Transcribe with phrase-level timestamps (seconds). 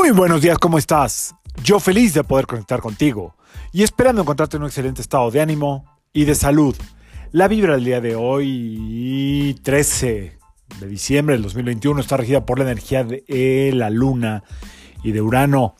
[0.00, 1.34] Muy buenos días, ¿cómo estás?
[1.62, 3.34] Yo feliz de poder conectar contigo
[3.70, 5.84] y esperando encontrarte en un excelente estado de ánimo
[6.14, 6.74] y de salud.
[7.32, 10.38] La vibra del día de hoy, 13
[10.80, 14.42] de diciembre del 2021, está regida por la energía de la luna
[15.04, 15.74] y de Urano.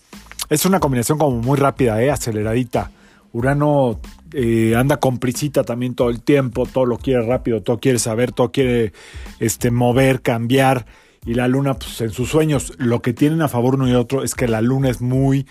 [0.51, 2.11] Es una combinación como muy rápida, ¿eh?
[2.11, 2.91] aceleradita.
[3.33, 4.01] Urano
[4.35, 8.33] eh, anda con prisita también todo el tiempo, todo lo quiere rápido, todo quiere saber,
[8.33, 8.93] todo quiere
[9.39, 10.85] este, mover, cambiar
[11.25, 12.73] y la luna pues, en sus sueños.
[12.79, 15.47] Lo que tienen a favor uno y otro es que la luna es muy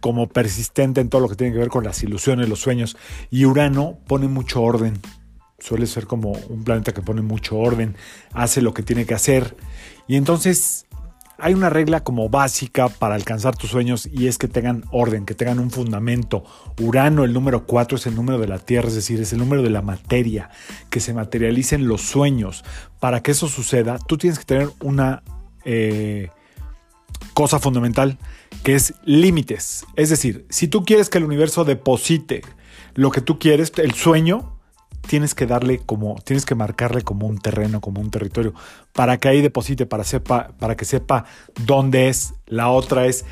[0.00, 2.96] como persistente en todo lo que tiene que ver con las ilusiones, los sueños.
[3.30, 4.98] Y Urano pone mucho orden.
[5.58, 7.96] Suele ser como un planeta que pone mucho orden,
[8.32, 9.56] hace lo que tiene que hacer.
[10.06, 10.86] Y entonces
[11.38, 15.34] hay una regla como básica para alcanzar tus sueños y es que tengan orden, que
[15.34, 16.44] tengan un fundamento.
[16.80, 19.62] Urano, el número 4, es el número de la Tierra, es decir, es el número
[19.62, 20.50] de la materia,
[20.90, 22.64] que se materialicen los sueños.
[23.00, 25.22] Para que eso suceda, tú tienes que tener una
[25.64, 26.30] eh,
[27.32, 28.18] cosa fundamental,
[28.62, 29.84] que es límites.
[29.96, 32.42] Es decir, si tú quieres que el universo deposite
[32.94, 34.53] lo que tú quieres, el sueño,
[35.06, 38.54] tienes que darle como, tienes que marcarle como un terreno, como un territorio,
[38.92, 41.24] para que ahí deposite, para, sepa, para que sepa
[41.64, 42.34] dónde es.
[42.46, 43.24] La otra es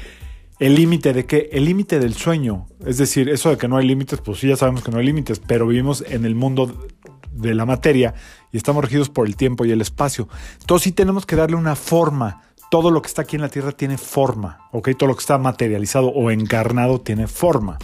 [0.58, 1.50] el límite de qué?
[1.52, 2.66] El límite del sueño.
[2.86, 5.06] Es decir, eso de que no hay límites, pues sí, ya sabemos que no hay
[5.06, 6.86] límites, pero vivimos en el mundo
[7.32, 8.14] de la materia
[8.52, 10.28] y estamos regidos por el tiempo y el espacio.
[10.60, 12.42] Entonces sí tenemos que darle una forma.
[12.70, 14.90] Todo lo que está aquí en la Tierra tiene forma, ¿ok?
[14.96, 17.78] Todo lo que está materializado o encarnado tiene forma.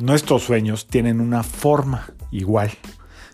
[0.00, 2.70] Nuestros sueños tienen una forma igual.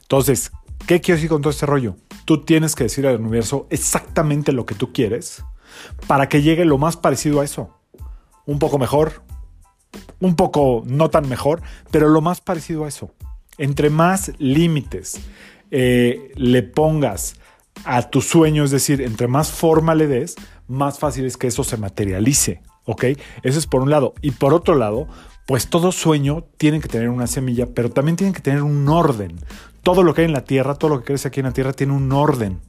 [0.02, 0.52] Entonces,
[0.86, 1.96] ¿qué quiero decir con todo este rollo?
[2.24, 5.42] Tú tienes que decir al universo exactamente lo que tú quieres
[6.06, 7.70] para que llegue lo más parecido a eso.
[8.46, 9.22] Un poco mejor,
[10.20, 13.10] un poco no tan mejor, pero lo más parecido a eso.
[13.58, 15.20] Entre más límites
[15.70, 17.36] eh, le pongas
[17.84, 20.36] a tu sueño, es decir, entre más forma le des,
[20.68, 22.62] más fácil es que eso se materialice.
[22.84, 23.04] ¿Ok?
[23.42, 24.14] Eso es por un lado.
[24.20, 25.06] Y por otro lado,
[25.50, 29.36] pues todo sueño tiene que tener una semilla, pero también tiene que tener un orden.
[29.82, 31.72] Todo lo que hay en la tierra, todo lo que crece aquí en la tierra
[31.72, 32.60] tiene un orden.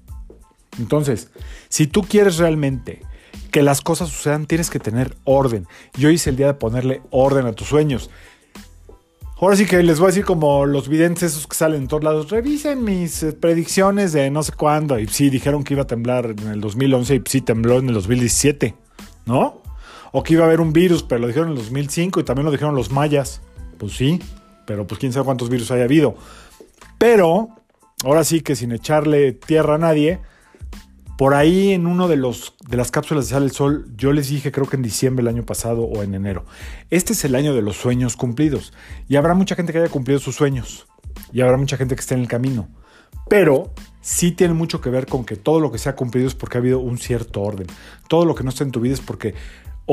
[0.80, 1.30] Entonces,
[1.70, 3.04] si tú quieres realmente
[3.52, 5.68] que las cosas sucedan, tienes que tener orden.
[5.94, 8.10] Yo hice el día de ponerle orden a tus sueños.
[9.40, 12.04] Ahora sí que les voy a decir como los videntes esos que salen en todos
[12.04, 14.98] lados, revisen mis eh, predicciones de no sé cuándo.
[14.98, 17.94] Y sí, dijeron que iba a temblar en el 2011 y sí tembló en el
[17.94, 18.74] 2017,
[19.28, 19.61] ¿no?
[20.12, 22.46] O que iba a haber un virus, pero lo dijeron en el 2005 y también
[22.46, 23.42] lo dijeron los mayas.
[23.78, 24.22] Pues sí,
[24.66, 26.16] pero pues quién sabe cuántos virus haya habido.
[26.98, 27.50] Pero,
[28.04, 30.20] ahora sí que sin echarle tierra a nadie,
[31.18, 34.30] por ahí en uno de, los, de las cápsulas de Sale el Sol, yo les
[34.30, 36.46] dije, creo que en diciembre del año pasado o en enero,
[36.90, 38.74] este es el año de los sueños cumplidos.
[39.08, 40.88] Y habrá mucha gente que haya cumplido sus sueños.
[41.32, 42.70] Y habrá mucha gente que esté en el camino.
[43.30, 46.36] Pero sí tiene mucho que ver con que todo lo que se ha cumplido es
[46.36, 47.68] porque ha habido un cierto orden.
[48.08, 49.36] Todo lo que no está en tu vida es porque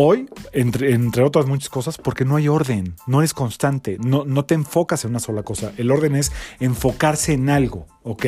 [0.01, 4.45] Hoy, entre, entre, otras muchas cosas, porque no hay orden, no eres constante, no, no
[4.45, 5.73] te enfocas en una sola cosa.
[5.77, 8.25] El orden es enfocarse en algo, ¿ok?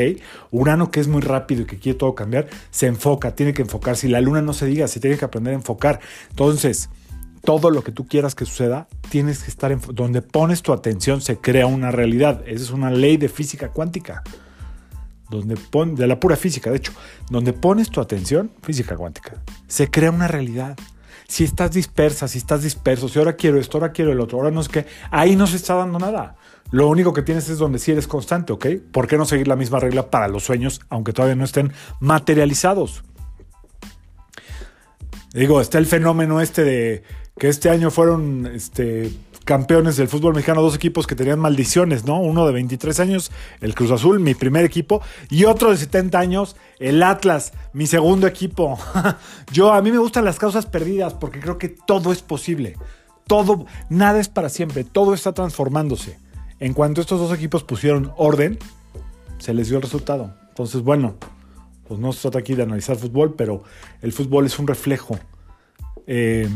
[0.51, 4.09] Urano, que es muy rápido y que quiere todo cambiar, se enfoca, tiene que enfocarse.
[4.09, 6.01] Y la luna no se diga, se tiene que aprender a enfocar.
[6.31, 6.91] Entonces,
[7.45, 11.21] todo lo que tú quieras que suceda, tienes que estar en donde pones tu atención,
[11.21, 12.43] se crea una realidad.
[12.49, 14.25] Esa es una ley de física cuántica.
[15.29, 16.93] Donde pon, de la pura física, de hecho,
[17.31, 20.77] donde pones tu atención, física cuántica, se crea una realidad
[21.29, 24.51] si estás dispersa, si estás disperso, si ahora quiero esto, ahora quiero el otro, ahora
[24.51, 26.37] no es que, ahí no se está dando nada.
[26.71, 28.67] Lo único que tienes es donde sí eres constante, ¿ok?
[28.93, 33.03] ¿Por qué no seguir la misma regla para los sueños, aunque todavía no estén materializados?
[35.33, 37.03] Digo, está el fenómeno este de
[37.39, 39.11] que este año fueron este,
[39.50, 42.21] campeones del fútbol mexicano, dos equipos que tenían maldiciones, ¿no?
[42.21, 46.55] Uno de 23 años, el Cruz Azul, mi primer equipo, y otro de 70 años,
[46.78, 48.78] el Atlas, mi segundo equipo.
[49.53, 52.77] Yo, a mí me gustan las causas perdidas porque creo que todo es posible.
[53.27, 56.16] Todo, nada es para siempre, todo está transformándose.
[56.60, 58.56] En cuanto estos dos equipos pusieron orden,
[59.39, 60.33] se les dio el resultado.
[60.50, 61.16] Entonces, bueno,
[61.89, 63.65] pues no se trata aquí de analizar fútbol, pero
[64.01, 65.19] el fútbol es un reflejo.
[66.07, 66.48] Eh,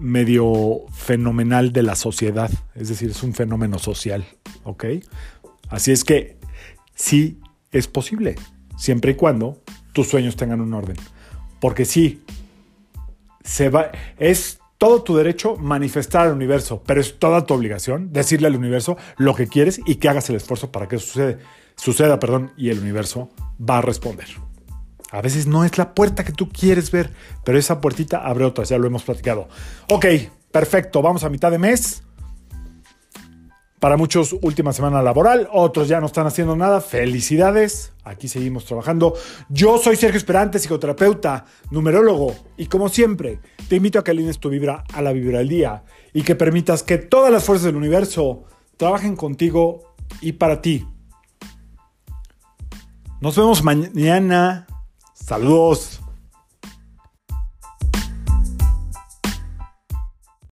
[0.00, 4.24] medio fenomenal de la sociedad, es decir, es un fenómeno social,
[4.64, 4.84] ¿ok?
[5.68, 6.38] Así es que
[6.94, 7.38] sí
[7.70, 8.36] es posible,
[8.76, 9.62] siempre y cuando
[9.92, 10.96] tus sueños tengan un orden.
[11.60, 12.22] Porque sí,
[13.44, 18.46] se va, es todo tu derecho manifestar al universo, pero es toda tu obligación decirle
[18.46, 21.38] al universo lo que quieres y que hagas el esfuerzo para que eso suceda,
[21.76, 23.28] suceda perdón, y el universo
[23.60, 24.28] va a responder.
[25.10, 27.12] A veces no es la puerta que tú quieres ver,
[27.44, 29.48] pero esa puertita abre otras, ya lo hemos platicado.
[29.90, 30.06] Ok,
[30.52, 32.02] perfecto, vamos a mitad de mes.
[33.80, 36.82] Para muchos, última semana laboral, otros ya no están haciendo nada.
[36.82, 39.14] Felicidades, aquí seguimos trabajando.
[39.48, 43.40] Yo soy Sergio Esperante, psicoterapeuta, numerólogo, y como siempre,
[43.70, 45.82] te invito a que alines tu vibra a la vibra del día
[46.12, 48.44] y que permitas que todas las fuerzas del universo
[48.76, 50.86] trabajen contigo y para ti.
[53.22, 54.66] Nos vemos mañana.
[55.30, 55.99] Saludos.